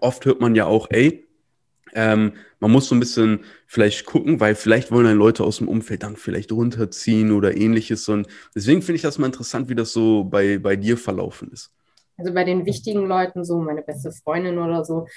oft 0.01 0.25
hört 0.25 0.41
man 0.41 0.55
ja 0.55 0.65
auch, 0.65 0.87
ey, 0.89 1.24
ähm, 1.95 2.33
man 2.59 2.71
muss 2.71 2.87
so 2.87 2.95
ein 2.95 2.99
bisschen 2.99 3.39
vielleicht 3.65 4.05
gucken, 4.05 4.39
weil 4.39 4.53
vielleicht 4.55 4.91
wollen 4.91 5.05
dann 5.05 5.17
Leute 5.17 5.43
aus 5.43 5.57
dem 5.57 5.67
Umfeld 5.67 6.03
dann 6.03 6.17
vielleicht 6.17 6.51
runterziehen 6.51 7.31
oder 7.31 7.55
ähnliches. 7.55 8.07
Und 8.09 8.27
deswegen 8.53 8.81
finde 8.81 8.97
ich 8.97 9.01
das 9.01 9.17
mal 9.17 9.27
interessant, 9.27 9.69
wie 9.69 9.75
das 9.75 9.91
so 9.91 10.23
bei, 10.25 10.59
bei 10.59 10.75
dir 10.75 10.97
verlaufen 10.97 11.51
ist. 11.51 11.71
Also 12.17 12.33
bei 12.33 12.43
den 12.43 12.65
wichtigen 12.65 13.07
Leuten, 13.07 13.43
so 13.43 13.59
meine 13.59 13.81
beste 13.81 14.11
Freundin 14.11 14.57
oder 14.57 14.85
so, 14.85 15.07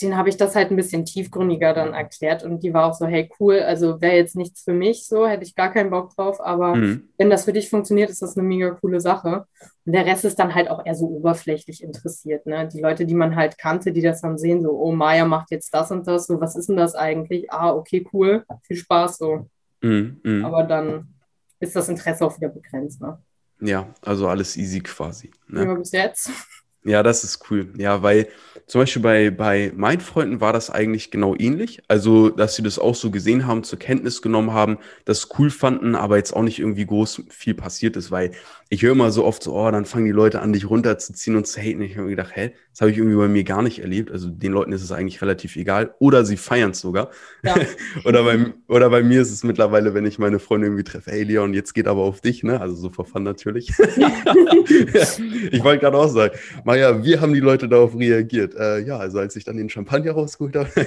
den 0.00 0.16
habe 0.16 0.28
ich 0.28 0.36
das 0.36 0.56
halt 0.56 0.70
ein 0.70 0.76
bisschen 0.76 1.04
tiefgründiger 1.04 1.74
dann 1.74 1.92
erklärt 1.92 2.42
und 2.42 2.62
die 2.62 2.72
war 2.72 2.86
auch 2.86 2.94
so, 2.94 3.06
hey 3.06 3.28
cool, 3.38 3.60
also 3.60 4.00
wäre 4.00 4.16
jetzt 4.16 4.36
nichts 4.36 4.62
für 4.62 4.72
mich, 4.72 5.06
so 5.06 5.26
hätte 5.26 5.44
ich 5.44 5.54
gar 5.54 5.72
keinen 5.72 5.90
Bock 5.90 6.14
drauf, 6.14 6.40
aber 6.40 6.74
mhm. 6.74 7.08
wenn 7.18 7.30
das 7.30 7.44
für 7.44 7.52
dich 7.52 7.68
funktioniert, 7.68 8.10
ist 8.10 8.22
das 8.22 8.36
eine 8.36 8.46
mega 8.46 8.70
coole 8.70 9.00
Sache. 9.00 9.46
Und 9.84 9.92
der 9.92 10.06
Rest 10.06 10.24
ist 10.24 10.38
dann 10.38 10.54
halt 10.54 10.70
auch 10.70 10.84
eher 10.84 10.94
so 10.94 11.06
oberflächlich 11.06 11.82
interessiert, 11.82 12.46
ne? 12.46 12.68
Die 12.68 12.80
Leute, 12.80 13.04
die 13.04 13.14
man 13.14 13.36
halt 13.36 13.58
kannte, 13.58 13.92
die 13.92 14.02
das 14.02 14.22
dann 14.22 14.38
sehen, 14.38 14.62
so, 14.62 14.70
oh, 14.70 14.92
Maya 14.92 15.24
macht 15.24 15.50
jetzt 15.50 15.74
das 15.74 15.90
und 15.90 16.06
das, 16.06 16.26
so, 16.26 16.40
was 16.40 16.56
ist 16.56 16.68
denn 16.68 16.76
das 16.76 16.94
eigentlich? 16.94 17.52
Ah, 17.52 17.72
okay, 17.72 18.06
cool, 18.12 18.44
viel 18.62 18.76
Spaß, 18.76 19.18
so. 19.18 19.48
Mhm. 19.82 20.20
Mhm. 20.22 20.44
Aber 20.44 20.62
dann 20.64 21.08
ist 21.60 21.76
das 21.76 21.88
Interesse 21.88 22.24
auch 22.24 22.36
wieder 22.36 22.48
begrenzt, 22.48 23.00
ne? 23.00 23.18
Ja, 23.60 23.86
also 24.02 24.28
alles 24.28 24.56
easy 24.56 24.80
quasi. 24.80 25.30
Ne? 25.46 25.64
Ja, 25.64 25.74
bis 25.74 25.92
jetzt. 25.92 26.30
Ja, 26.84 27.02
das 27.04 27.22
ist 27.22 27.48
cool. 27.50 27.72
Ja, 27.78 28.02
weil 28.02 28.28
zum 28.66 28.80
Beispiel 28.80 29.02
bei, 29.02 29.30
bei 29.30 29.72
meinen 29.76 30.00
Freunden 30.00 30.40
war 30.40 30.52
das 30.52 30.68
eigentlich 30.68 31.12
genau 31.12 31.36
ähnlich. 31.38 31.80
Also, 31.86 32.28
dass 32.30 32.56
sie 32.56 32.62
das 32.64 32.78
auch 32.80 32.96
so 32.96 33.10
gesehen 33.12 33.46
haben, 33.46 33.62
zur 33.62 33.78
Kenntnis 33.78 34.20
genommen 34.20 34.52
haben, 34.52 34.78
das 35.04 35.28
cool 35.38 35.50
fanden, 35.50 35.94
aber 35.94 36.16
jetzt 36.16 36.34
auch 36.34 36.42
nicht 36.42 36.58
irgendwie 36.58 36.86
groß 36.86 37.22
viel 37.30 37.54
passiert 37.54 37.96
ist, 37.96 38.10
weil 38.10 38.32
ich 38.68 38.82
höre 38.82 38.92
immer 38.92 39.12
so 39.12 39.24
oft 39.24 39.44
so, 39.44 39.54
oh, 39.54 39.70
dann 39.70 39.84
fangen 39.84 40.06
die 40.06 40.10
Leute 40.12 40.40
an, 40.40 40.52
dich 40.52 40.68
runterzuziehen 40.68 41.36
und 41.36 41.46
zu 41.46 41.60
haten. 41.60 41.82
Ich 41.82 41.92
habe 41.92 42.04
mir 42.04 42.10
gedacht, 42.16 42.34
hä, 42.34 42.52
Das 42.72 42.80
habe 42.80 42.90
ich 42.90 42.96
irgendwie 42.96 43.16
bei 43.16 43.28
mir 43.28 43.44
gar 43.44 43.60
nicht 43.60 43.80
erlebt. 43.80 44.10
Also 44.10 44.30
den 44.30 44.50
Leuten 44.50 44.72
ist 44.72 44.82
es 44.82 44.92
eigentlich 44.92 45.20
relativ 45.20 45.56
egal. 45.56 45.94
Oder 45.98 46.24
sie 46.24 46.38
feiern 46.38 46.70
es 46.70 46.80
sogar. 46.80 47.10
Ja. 47.44 47.54
oder, 48.06 48.24
bei, 48.24 48.54
oder 48.66 48.88
bei 48.88 49.02
mir 49.02 49.20
ist 49.20 49.30
es 49.30 49.44
mittlerweile, 49.44 49.92
wenn 49.92 50.06
ich 50.06 50.18
meine 50.18 50.38
Freunde 50.38 50.68
irgendwie 50.68 50.84
treffe, 50.84 51.10
hey 51.10 51.22
Leon, 51.22 51.52
jetzt 51.52 51.74
geht 51.74 51.86
aber 51.86 52.00
auf 52.00 52.22
dich, 52.22 52.42
ne? 52.42 52.60
Also 52.62 52.74
so 52.74 52.88
verfahren 52.88 53.24
natürlich. 53.24 53.68
ich 53.78 55.62
wollte 55.62 55.80
gerade 55.80 55.98
auch 55.98 56.08
sagen, 56.08 56.34
Maja, 56.64 57.04
wie 57.04 57.18
haben 57.18 57.34
die 57.34 57.40
Leute 57.40 57.68
darauf 57.68 57.94
reagiert? 57.94 58.54
Äh, 58.54 58.80
ja, 58.80 58.96
also 58.96 59.18
als 59.18 59.36
ich 59.36 59.44
dann 59.44 59.58
den 59.58 59.68
Champagner 59.68 60.12
rausgeholt 60.12 60.56
habe. 60.56 60.70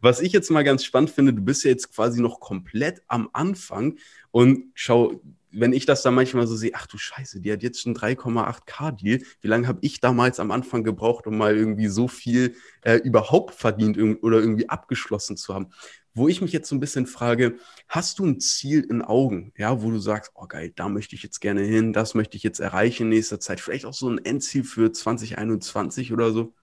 Was 0.00 0.20
ich 0.20 0.32
jetzt 0.32 0.50
mal 0.50 0.64
ganz 0.64 0.82
spannend 0.84 1.10
finde, 1.10 1.34
du 1.34 1.42
bist 1.42 1.62
ja 1.62 1.70
jetzt 1.70 1.94
quasi 1.94 2.22
noch 2.22 2.40
komplett 2.40 3.02
am 3.06 3.28
Anfang 3.34 3.98
und 4.30 4.64
schau, 4.74 5.20
wenn 5.52 5.72
ich 5.72 5.86
das 5.86 6.02
dann 6.02 6.14
manchmal 6.14 6.46
so 6.46 6.56
sehe, 6.56 6.72
ach 6.74 6.86
du 6.86 6.98
Scheiße, 6.98 7.40
die 7.40 7.52
hat 7.52 7.62
jetzt 7.62 7.80
schon 7.80 7.94
3,8k 7.94 8.92
Deal. 8.92 9.20
Wie 9.40 9.48
lange 9.48 9.68
habe 9.68 9.78
ich 9.82 10.00
damals 10.00 10.40
am 10.40 10.50
Anfang 10.50 10.82
gebraucht, 10.82 11.26
um 11.26 11.36
mal 11.36 11.56
irgendwie 11.56 11.88
so 11.88 12.08
viel 12.08 12.56
äh, 12.82 12.96
überhaupt 12.96 13.54
verdient 13.54 13.98
oder 14.22 14.40
irgendwie 14.40 14.68
abgeschlossen 14.68 15.36
zu 15.36 15.54
haben? 15.54 15.70
Wo 16.14 16.28
ich 16.28 16.42
mich 16.42 16.52
jetzt 16.52 16.68
so 16.68 16.74
ein 16.74 16.80
bisschen 16.80 17.06
frage, 17.06 17.56
hast 17.88 18.18
du 18.18 18.26
ein 18.26 18.40
Ziel 18.40 18.86
in 18.88 19.02
Augen, 19.02 19.52
ja, 19.56 19.82
wo 19.82 19.90
du 19.90 19.98
sagst, 19.98 20.32
oh 20.34 20.46
geil, 20.46 20.72
da 20.74 20.88
möchte 20.88 21.14
ich 21.14 21.22
jetzt 21.22 21.40
gerne 21.40 21.62
hin, 21.62 21.92
das 21.92 22.14
möchte 22.14 22.36
ich 22.36 22.42
jetzt 22.42 22.60
erreichen 22.60 23.04
in 23.04 23.08
nächster 23.10 23.40
Zeit. 23.40 23.60
Vielleicht 23.60 23.86
auch 23.86 23.94
so 23.94 24.08
ein 24.08 24.18
Endziel 24.24 24.64
für 24.64 24.92
2021 24.92 26.12
oder 26.12 26.32
so? 26.32 26.54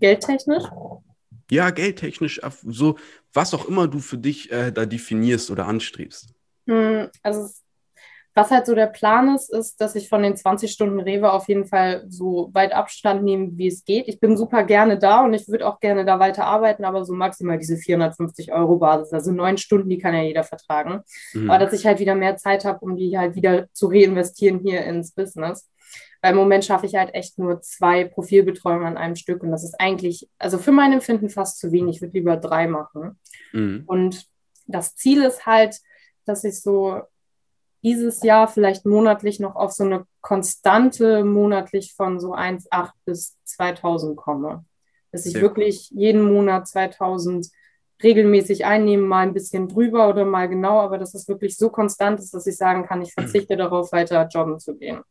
Geldtechnisch? 0.00 0.64
Ja, 1.50 1.70
geldtechnisch, 1.70 2.40
so 2.64 2.98
was 3.32 3.54
auch 3.54 3.68
immer 3.68 3.86
du 3.86 4.00
für 4.00 4.18
dich 4.18 4.50
äh, 4.50 4.72
da 4.72 4.86
definierst 4.86 5.50
oder 5.50 5.66
anstrebst. 5.66 6.34
Hm, 6.66 7.08
also 7.22 7.48
was 8.36 8.50
halt 8.50 8.66
so 8.66 8.74
der 8.74 8.86
Plan 8.86 9.34
ist, 9.34 9.50
ist, 9.50 9.80
dass 9.80 9.94
ich 9.94 10.10
von 10.10 10.22
den 10.22 10.36
20 10.36 10.70
Stunden 10.70 11.00
Rewe 11.00 11.32
auf 11.32 11.48
jeden 11.48 11.64
Fall 11.64 12.04
so 12.06 12.50
weit 12.52 12.74
Abstand 12.74 13.24
nehme, 13.24 13.56
wie 13.56 13.68
es 13.68 13.82
geht. 13.82 14.08
Ich 14.08 14.20
bin 14.20 14.36
super 14.36 14.62
gerne 14.62 14.98
da 14.98 15.24
und 15.24 15.32
ich 15.32 15.48
würde 15.48 15.66
auch 15.66 15.80
gerne 15.80 16.04
da 16.04 16.18
weiter 16.18 16.44
arbeiten, 16.44 16.84
aber 16.84 17.06
so 17.06 17.14
maximal 17.14 17.56
diese 17.56 17.78
450 17.78 18.52
Euro 18.52 18.76
Basis. 18.76 19.14
Also 19.14 19.32
neun 19.32 19.56
Stunden, 19.56 19.88
die 19.88 19.96
kann 19.96 20.12
ja 20.12 20.20
jeder 20.20 20.44
vertragen. 20.44 21.00
Mhm. 21.32 21.50
Aber 21.50 21.64
dass 21.64 21.72
ich 21.72 21.86
halt 21.86 21.98
wieder 21.98 22.14
mehr 22.14 22.36
Zeit 22.36 22.66
habe, 22.66 22.80
um 22.80 22.94
die 22.94 23.16
halt 23.16 23.36
wieder 23.36 23.72
zu 23.72 23.86
reinvestieren 23.86 24.58
hier 24.58 24.84
ins 24.84 25.12
Business. 25.12 25.70
Weil 26.20 26.32
im 26.32 26.36
Moment 26.36 26.66
schaffe 26.66 26.84
ich 26.84 26.94
halt 26.94 27.14
echt 27.14 27.38
nur 27.38 27.62
zwei 27.62 28.04
Profilbetreuungen 28.04 28.86
an 28.86 28.96
einem 28.98 29.16
Stück 29.16 29.42
und 29.42 29.50
das 29.50 29.64
ist 29.64 29.80
eigentlich, 29.80 30.28
also 30.38 30.58
für 30.58 30.72
mein 30.72 30.92
Empfinden 30.92 31.30
fast 31.30 31.58
zu 31.58 31.72
wenig. 31.72 31.96
Ich 31.96 32.02
würde 32.02 32.18
lieber 32.18 32.36
drei 32.36 32.68
machen. 32.68 33.18
Mhm. 33.54 33.84
Und 33.86 34.26
das 34.66 34.94
Ziel 34.94 35.22
ist 35.22 35.46
halt, 35.46 35.78
dass 36.26 36.44
ich 36.44 36.60
so 36.60 37.00
dieses 37.86 38.24
Jahr 38.24 38.48
vielleicht 38.48 38.84
monatlich 38.84 39.38
noch 39.38 39.54
auf 39.54 39.70
so 39.70 39.84
eine 39.84 40.06
konstante 40.20 41.22
monatlich 41.22 41.94
von 41.94 42.18
so 42.18 42.34
1,8 42.34 42.90
bis 43.04 43.36
2000 43.44 44.16
komme. 44.16 44.64
Dass 45.12 45.24
ich 45.24 45.34
Sehr 45.34 45.42
wirklich 45.42 45.90
jeden 45.90 46.24
Monat 46.24 46.66
2000 46.66 47.46
regelmäßig 48.02 48.64
einnehme, 48.66 49.04
mal 49.04 49.20
ein 49.20 49.34
bisschen 49.34 49.68
drüber 49.68 50.08
oder 50.08 50.24
mal 50.24 50.48
genau, 50.48 50.80
aber 50.80 50.98
dass 50.98 51.14
es 51.14 51.28
wirklich 51.28 51.56
so 51.56 51.70
konstant 51.70 52.18
ist, 52.18 52.34
dass 52.34 52.48
ich 52.48 52.56
sagen 52.56 52.84
kann, 52.86 53.02
ich 53.02 53.14
verzichte 53.14 53.56
darauf, 53.56 53.92
weiter 53.92 54.28
jobben 54.34 54.58
zu 54.58 54.76
gehen. 54.76 55.02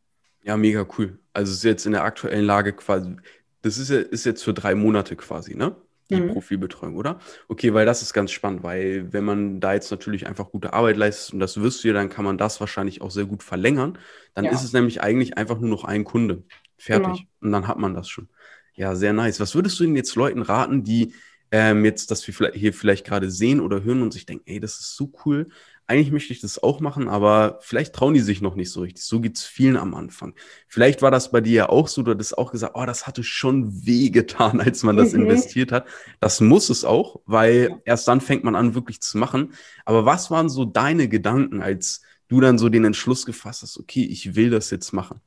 Ja, 0.44 0.58
mega 0.58 0.86
cool. 0.98 1.18
Also 1.32 1.54
es 1.54 1.60
ist 1.60 1.64
jetzt 1.64 1.86
in 1.86 1.94
der 1.94 2.04
aktuellen 2.04 2.46
Lage 2.46 2.74
quasi, 2.74 3.16
das 3.62 3.78
ist, 3.78 3.90
ist 3.90 4.26
jetzt 4.26 4.44
für 4.44 4.54
drei 4.54 4.76
Monate 4.76 5.16
quasi, 5.16 5.56
ne? 5.56 5.78
Die 6.10 6.16
mhm. 6.16 6.30
Profilbetreuung, 6.30 6.96
oder? 6.96 7.20
Okay, 7.48 7.74
weil 7.74 7.86
das 7.86 8.02
ist 8.02 8.14
ganz 8.14 8.32
spannend, 8.32 8.64
weil 8.64 9.12
wenn 9.12 9.24
man 9.24 9.60
da 9.60 9.74
jetzt 9.74 9.92
natürlich 9.92 10.28
einfach 10.28 10.52
gute 10.52 10.74
Arbeit 10.74 10.98
leistet 10.98 11.34
und 11.34 11.40
das 11.40 11.60
wirst 11.62 11.84
du 11.84 11.88
ja, 11.88 11.94
dann 11.94 12.10
kann 12.10 12.26
man 12.26 12.38
das 12.38 12.60
wahrscheinlich 12.60 13.02
auch 13.02 13.12
sehr 13.12 13.26
gut 13.26 13.44
verlängern. 13.44 13.98
Dann 14.34 14.46
ja. 14.46 14.52
ist 14.52 14.64
es 14.64 14.74
nämlich 14.74 15.02
eigentlich 15.02 15.38
einfach 15.38 15.60
nur 15.60 15.70
noch 15.70 15.84
ein 15.84 16.04
Kunde. 16.04 16.44
Fertig. 16.78 17.06
Genau. 17.06 17.20
Und 17.42 17.52
dann 17.52 17.68
hat 17.68 17.80
man 17.80 17.94
das 17.94 18.08
schon. 18.10 18.30
Ja, 18.76 18.96
sehr 18.96 19.14
nice. 19.14 19.40
Was 19.40 19.56
würdest 19.56 19.80
du 19.80 19.86
denn 19.86 19.96
jetzt 19.96 20.16
Leuten 20.16 20.42
raten, 20.42 20.84
die 20.84 21.14
ähm, 21.52 21.86
jetzt 21.86 22.12
das 22.12 22.28
wir 22.28 22.52
hier 22.54 22.74
vielleicht 22.74 23.06
gerade 23.06 23.30
sehen 23.32 23.62
oder 23.62 23.84
hören 23.84 24.02
und 24.02 24.12
sich 24.12 24.26
denken, 24.26 24.44
ey, 24.46 24.60
das 24.60 24.80
ist 24.80 24.96
so 24.96 25.12
cool, 25.26 25.48
eigentlich 25.88 26.12
möchte 26.12 26.34
ich 26.34 26.42
das 26.42 26.62
auch 26.62 26.80
machen, 26.80 27.08
aber 27.08 27.60
vielleicht 27.62 27.94
trauen 27.94 28.14
die 28.16 28.20
sich 28.20 28.42
noch 28.42 28.56
nicht 28.56 28.72
so 28.72 28.82
richtig. 28.82 29.04
So 29.04 29.20
geht 29.20 29.38
es 29.38 29.44
vielen 29.44 29.78
am 29.78 29.94
Anfang. 29.94 30.34
Vielleicht 30.68 31.02
war 31.02 31.12
das 31.12 31.32
bei 31.32 31.42
dir 31.42 31.54
ja 31.54 31.70
auch 31.70 31.88
so, 31.88 32.02
du 32.02 32.12
hattest 32.12 32.38
auch 32.38 32.52
gesagt, 32.52 32.74
oh, 32.76 32.86
das 32.86 33.06
hatte 33.06 33.24
schon 33.24 33.86
weh 33.86 34.10
getan, 34.10 34.60
als 34.66 34.84
man 34.84 34.98
das 34.98 35.14
mhm. 35.14 35.22
investiert 35.22 35.72
hat. 35.72 35.86
Das 36.20 36.42
muss 36.42 36.70
es 36.70 36.86
auch, 36.86 37.22
weil 37.26 37.82
erst 37.86 38.08
dann 38.08 38.22
fängt 38.22 38.44
man 38.44 38.56
an, 38.56 38.74
wirklich 38.74 39.02
zu 39.02 39.18
machen. 39.18 39.54
Aber 39.86 40.06
was 40.06 40.32
waren 40.32 40.50
so 40.50 40.66
deine 40.66 41.08
Gedanken, 41.08 41.62
als 41.62 42.02
du 42.28 42.42
dann 42.42 42.58
so 42.58 42.70
den 42.70 42.86
Entschluss 42.86 43.26
gefasst 43.26 43.62
hast, 43.62 43.80
okay, 43.80 44.04
ich 44.04 44.36
will 44.36 44.50
das 44.50 44.72
jetzt 44.72 44.92
machen? 44.92 45.22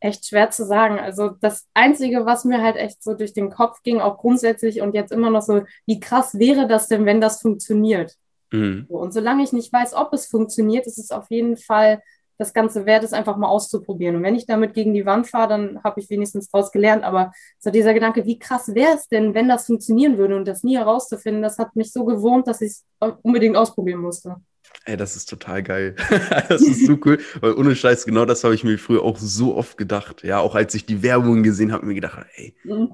echt 0.00 0.26
schwer 0.26 0.50
zu 0.50 0.64
sagen. 0.64 0.98
Also 0.98 1.30
das 1.40 1.66
Einzige, 1.74 2.24
was 2.24 2.44
mir 2.44 2.62
halt 2.62 2.76
echt 2.76 3.02
so 3.02 3.14
durch 3.14 3.32
den 3.32 3.50
Kopf 3.50 3.82
ging, 3.82 4.00
auch 4.00 4.18
grundsätzlich 4.18 4.80
und 4.80 4.94
jetzt 4.94 5.12
immer 5.12 5.30
noch 5.30 5.42
so, 5.42 5.64
wie 5.86 6.00
krass 6.00 6.38
wäre 6.38 6.68
das 6.68 6.88
denn, 6.88 7.04
wenn 7.04 7.20
das 7.20 7.40
funktioniert? 7.40 8.16
Mhm. 8.50 8.86
Und 8.88 9.12
solange 9.12 9.42
ich 9.42 9.52
nicht 9.52 9.72
weiß, 9.72 9.94
ob 9.94 10.12
es 10.12 10.26
funktioniert, 10.26 10.86
ist 10.86 10.98
es 10.98 11.10
auf 11.10 11.30
jeden 11.30 11.56
Fall 11.56 12.02
das 12.38 12.52
Ganze 12.54 12.86
wert, 12.86 13.02
es 13.02 13.12
einfach 13.12 13.36
mal 13.36 13.48
auszuprobieren. 13.48 14.16
Und 14.16 14.22
wenn 14.22 14.36
ich 14.36 14.46
damit 14.46 14.72
gegen 14.72 14.94
die 14.94 15.04
Wand 15.04 15.26
fahre, 15.26 15.48
dann 15.48 15.82
habe 15.82 16.00
ich 16.00 16.08
wenigstens 16.08 16.48
daraus 16.48 16.70
gelernt. 16.70 17.02
Aber 17.02 17.32
so 17.58 17.70
dieser 17.70 17.92
Gedanke, 17.92 18.24
wie 18.24 18.38
krass 18.38 18.74
wäre 18.74 18.94
es 18.94 19.08
denn, 19.08 19.34
wenn 19.34 19.48
das 19.48 19.66
funktionieren 19.66 20.18
würde 20.18 20.36
und 20.36 20.46
das 20.46 20.62
nie 20.62 20.76
herauszufinden, 20.76 21.42
das 21.42 21.58
hat 21.58 21.74
mich 21.74 21.92
so 21.92 22.04
gewurmt, 22.04 22.46
dass 22.46 22.60
ich 22.60 22.70
es 22.70 22.84
unbedingt 23.22 23.56
ausprobieren 23.56 24.00
musste. 24.00 24.36
Ey, 24.84 24.96
das 24.96 25.16
ist 25.16 25.28
total 25.28 25.62
geil. 25.62 25.96
das 26.48 26.62
ist 26.62 26.86
so 26.86 26.96
cool. 27.04 27.18
Weil 27.40 27.54
ohne 27.54 27.74
Scheiß, 27.74 28.04
genau 28.04 28.24
das 28.24 28.44
habe 28.44 28.54
ich 28.54 28.62
mir 28.62 28.78
früher 28.78 29.02
auch 29.02 29.18
so 29.18 29.56
oft 29.56 29.76
gedacht. 29.76 30.22
Ja, 30.22 30.38
auch 30.38 30.54
als 30.54 30.74
ich 30.74 30.86
die 30.86 31.02
Werbung 31.02 31.42
gesehen 31.42 31.72
habe, 31.72 31.86
mir 31.86 31.94
gedacht, 31.94 32.24
ey, 32.36 32.54
mhm. 32.62 32.92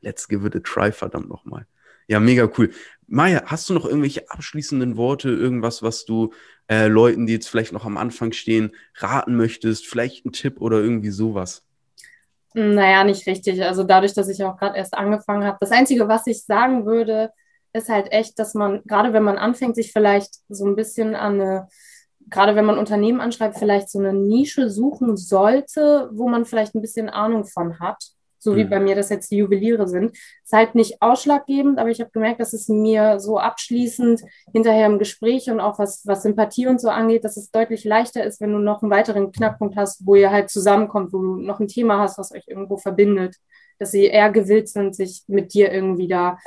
let's 0.00 0.28
give 0.28 0.46
it 0.46 0.56
a 0.56 0.60
try, 0.60 0.92
verdammt 0.92 1.28
nochmal. 1.28 1.66
Ja, 2.06 2.20
mega 2.20 2.50
cool. 2.56 2.70
Maja, 3.06 3.42
hast 3.46 3.68
du 3.68 3.74
noch 3.74 3.86
irgendwelche 3.86 4.30
abschließenden 4.30 4.96
Worte, 4.96 5.30
irgendwas, 5.30 5.82
was 5.82 6.04
du 6.04 6.32
äh, 6.68 6.88
Leuten, 6.88 7.26
die 7.26 7.32
jetzt 7.32 7.48
vielleicht 7.48 7.72
noch 7.72 7.86
am 7.86 7.96
Anfang 7.96 8.32
stehen, 8.32 8.72
raten 8.96 9.36
möchtest? 9.36 9.86
Vielleicht 9.86 10.26
ein 10.26 10.32
Tipp 10.32 10.60
oder 10.60 10.78
irgendwie 10.78 11.10
sowas? 11.10 11.64
Naja, 12.54 13.04
nicht 13.04 13.26
richtig. 13.26 13.62
Also 13.62 13.84
dadurch, 13.84 14.14
dass 14.14 14.28
ich 14.28 14.42
auch 14.44 14.58
gerade 14.58 14.76
erst 14.76 14.94
angefangen 14.94 15.44
habe. 15.44 15.58
Das 15.60 15.70
Einzige, 15.70 16.08
was 16.08 16.26
ich 16.26 16.44
sagen 16.44 16.86
würde, 16.86 17.30
ist 17.72 17.88
halt 17.88 18.10
echt, 18.12 18.38
dass 18.38 18.54
man, 18.54 18.82
gerade 18.84 19.12
wenn 19.12 19.22
man 19.22 19.38
anfängt, 19.38 19.76
sich 19.76 19.92
vielleicht 19.92 20.36
so 20.48 20.66
ein 20.66 20.76
bisschen 20.76 21.14
an 21.14 21.40
eine, 21.40 21.68
gerade 22.28 22.56
wenn 22.56 22.64
man 22.64 22.78
Unternehmen 22.78 23.20
anschreibt, 23.20 23.58
vielleicht 23.58 23.90
so 23.90 23.98
eine 23.98 24.12
Nische 24.12 24.70
suchen 24.70 25.16
sollte, 25.16 26.10
wo 26.12 26.28
man 26.28 26.44
vielleicht 26.44 26.74
ein 26.74 26.82
bisschen 26.82 27.08
Ahnung 27.08 27.44
von 27.44 27.78
hat 27.80 28.17
so 28.38 28.56
wie 28.56 28.64
mhm. 28.64 28.70
bei 28.70 28.80
mir 28.80 28.94
das 28.94 29.10
jetzt 29.10 29.30
die 29.30 29.38
Juweliere 29.38 29.88
sind. 29.88 30.16
Ist 30.44 30.52
halt 30.52 30.74
nicht 30.74 31.00
ausschlaggebend, 31.00 31.78
aber 31.78 31.90
ich 31.90 32.00
habe 32.00 32.10
gemerkt, 32.10 32.40
dass 32.40 32.52
es 32.52 32.68
mir 32.68 33.20
so 33.20 33.38
abschließend 33.38 34.22
hinterher 34.52 34.86
im 34.86 34.98
Gespräch 34.98 35.50
und 35.50 35.60
auch 35.60 35.78
was, 35.78 36.06
was 36.06 36.22
Sympathie 36.22 36.66
und 36.66 36.80
so 36.80 36.88
angeht, 36.88 37.24
dass 37.24 37.36
es 37.36 37.50
deutlich 37.50 37.84
leichter 37.84 38.24
ist, 38.24 38.40
wenn 38.40 38.52
du 38.52 38.58
noch 38.58 38.82
einen 38.82 38.90
weiteren 38.90 39.32
Knackpunkt 39.32 39.76
hast, 39.76 40.06
wo 40.06 40.14
ihr 40.14 40.30
halt 40.30 40.50
zusammenkommt, 40.50 41.12
wo 41.12 41.18
du 41.18 41.36
noch 41.36 41.60
ein 41.60 41.68
Thema 41.68 41.98
hast, 42.00 42.18
was 42.18 42.32
euch 42.32 42.44
irgendwo 42.46 42.76
verbindet, 42.76 43.36
dass 43.78 43.92
sie 43.92 44.06
eher 44.06 44.30
gewillt 44.30 44.68
sind, 44.68 44.96
sich 44.96 45.22
mit 45.28 45.54
dir 45.54 45.72
irgendwie 45.72 46.08
da 46.08 46.38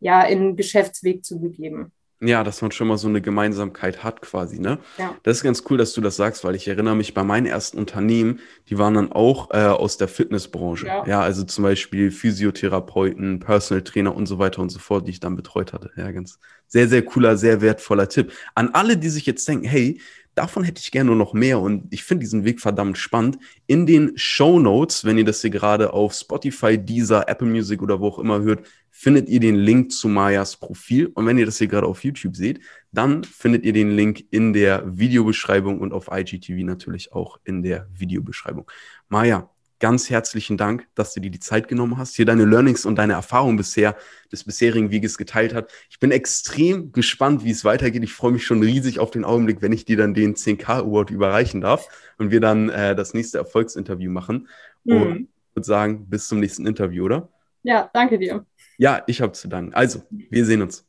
ja 0.00 0.22
in 0.22 0.56
Geschäftsweg 0.56 1.24
zu 1.24 1.40
begeben. 1.40 1.92
Ja, 2.20 2.44
dass 2.44 2.62
man 2.62 2.70
schon 2.70 2.88
mal 2.88 2.96
so 2.96 3.08
eine 3.08 3.20
Gemeinsamkeit 3.20 4.02
hat 4.04 4.22
quasi, 4.22 4.58
ne? 4.58 4.78
Ja. 4.98 5.14
Das 5.24 5.38
ist 5.38 5.42
ganz 5.42 5.64
cool, 5.68 5.76
dass 5.76 5.92
du 5.92 6.00
das 6.00 6.16
sagst, 6.16 6.44
weil 6.44 6.54
ich 6.54 6.68
erinnere 6.68 6.96
mich 6.96 7.12
bei 7.12 7.24
meinen 7.24 7.46
ersten 7.46 7.76
Unternehmen, 7.76 8.40
die 8.68 8.78
waren 8.78 8.94
dann 8.94 9.12
auch 9.12 9.50
äh, 9.50 9.64
aus 9.64 9.98
der 9.98 10.08
Fitnessbranche. 10.08 10.86
Ja. 10.86 11.06
ja, 11.06 11.20
also 11.20 11.44
zum 11.44 11.64
Beispiel 11.64 12.10
Physiotherapeuten, 12.10 13.40
Personal 13.40 13.82
Trainer 13.82 14.14
und 14.14 14.26
so 14.26 14.38
weiter 14.38 14.62
und 14.62 14.70
so 14.70 14.78
fort, 14.78 15.06
die 15.06 15.10
ich 15.10 15.20
dann 15.20 15.36
betreut 15.36 15.72
hatte. 15.72 15.90
Ja, 15.96 16.10
ganz 16.12 16.38
sehr, 16.66 16.88
sehr 16.88 17.04
cooler, 17.04 17.36
sehr 17.36 17.60
wertvoller 17.60 18.08
Tipp. 18.08 18.32
An 18.54 18.70
alle, 18.70 18.96
die 18.96 19.08
sich 19.08 19.26
jetzt 19.26 19.46
denken, 19.46 19.66
hey, 19.66 20.00
davon 20.34 20.64
hätte 20.64 20.80
ich 20.80 20.90
gerne 20.90 21.14
noch 21.14 21.32
mehr 21.32 21.60
und 21.60 21.92
ich 21.92 22.04
finde 22.04 22.24
diesen 22.24 22.44
Weg 22.44 22.60
verdammt 22.60 22.98
spannend. 22.98 23.38
In 23.66 23.86
den 23.86 24.12
Show 24.16 24.58
Notes, 24.58 25.04
wenn 25.04 25.18
ihr 25.18 25.24
das 25.24 25.40
hier 25.40 25.50
gerade 25.50 25.92
auf 25.92 26.14
Spotify, 26.14 26.78
Deezer, 26.78 27.28
Apple 27.28 27.46
Music 27.46 27.82
oder 27.82 28.00
wo 28.00 28.08
auch 28.08 28.18
immer 28.18 28.42
hört, 28.42 28.66
findet 29.04 29.28
ihr 29.28 29.38
den 29.38 29.56
Link 29.56 29.92
zu 29.92 30.08
Mayas 30.08 30.56
Profil. 30.56 31.08
Und 31.08 31.26
wenn 31.26 31.36
ihr 31.36 31.44
das 31.44 31.58
hier 31.58 31.66
gerade 31.66 31.86
auf 31.86 32.02
YouTube 32.04 32.36
seht, 32.36 32.60
dann 32.90 33.22
findet 33.22 33.62
ihr 33.66 33.74
den 33.74 33.90
Link 33.90 34.24
in 34.30 34.54
der 34.54 34.82
Videobeschreibung 34.86 35.78
und 35.78 35.92
auf 35.92 36.08
IGTV 36.10 36.64
natürlich 36.64 37.12
auch 37.12 37.38
in 37.44 37.62
der 37.62 37.86
Videobeschreibung. 37.92 38.64
Maya, 39.10 39.50
ganz 39.78 40.08
herzlichen 40.08 40.56
Dank, 40.56 40.88
dass 40.94 41.12
du 41.12 41.20
dir 41.20 41.30
die 41.30 41.38
Zeit 41.38 41.68
genommen 41.68 41.98
hast, 41.98 42.16
hier 42.16 42.24
deine 42.24 42.46
Learnings 42.46 42.86
und 42.86 42.96
deine 42.96 43.12
Erfahrungen 43.12 43.58
bisher 43.58 43.94
des 44.32 44.44
bisherigen 44.44 44.90
Weges 44.90 45.18
geteilt 45.18 45.52
hast. 45.52 45.66
Ich 45.90 45.98
bin 45.98 46.10
extrem 46.10 46.90
gespannt, 46.92 47.44
wie 47.44 47.50
es 47.50 47.62
weitergeht. 47.62 48.02
Ich 48.04 48.14
freue 48.14 48.32
mich 48.32 48.46
schon 48.46 48.62
riesig 48.62 49.00
auf 49.00 49.10
den 49.10 49.26
Augenblick, 49.26 49.60
wenn 49.60 49.72
ich 49.72 49.84
dir 49.84 49.98
dann 49.98 50.14
den 50.14 50.34
10K 50.34 50.78
Award 50.78 51.10
überreichen 51.10 51.60
darf 51.60 51.88
und 52.16 52.30
wir 52.30 52.40
dann 52.40 52.70
äh, 52.70 52.96
das 52.96 53.12
nächste 53.12 53.36
Erfolgsinterview 53.36 54.10
machen. 54.10 54.48
Mhm. 54.84 55.02
Und 55.02 55.28
würde 55.52 55.66
sagen, 55.66 56.06
bis 56.08 56.26
zum 56.26 56.40
nächsten 56.40 56.66
Interview, 56.66 57.04
oder? 57.04 57.28
Ja, 57.64 57.90
danke 57.92 58.18
dir. 58.18 58.46
Ja, 58.78 59.02
ich 59.06 59.20
habe 59.20 59.32
zu 59.32 59.48
danken. 59.48 59.74
Also, 59.74 60.02
wir 60.10 60.44
sehen 60.44 60.62
uns. 60.62 60.86